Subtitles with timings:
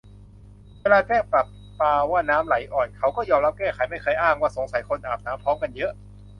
[0.81, 1.43] เวลาแจ้งประ
[1.79, 5.91] ปาว่าน้ำไหลอ่อน เขาก็ยอมรับแก้ไข ไม่เคยอ้างว่า 'สงสัยคนอาบน้ำพร้อมกันเยอะ'